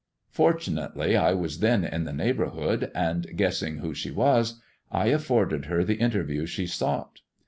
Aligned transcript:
Fortunately, 0.31 1.15
I 1.15 1.35
was 1.35 1.59
then 1.59 1.85
in 1.85 2.05
the 2.05 2.11
neighbourhood, 2.11 2.89
and, 2.95 3.37
guessing 3.37 3.77
who 3.77 3.93
she 3.93 4.09
was, 4.09 4.59
I 4.91 5.09
afforded 5.09 5.65
her 5.65 5.83
the 5.83 5.97
interview 6.01 6.47
she 6.47 6.65
sought. 6.65 7.19